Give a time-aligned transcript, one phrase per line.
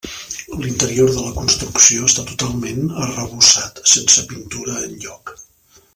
[0.61, 5.35] L'interior de la construcció està totalment arrebossat, sense pintura enlloc.